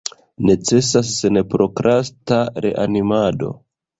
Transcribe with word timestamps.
Necesas 0.49 1.09
senprokrasta 1.17 2.39
reanimado. 2.65 3.53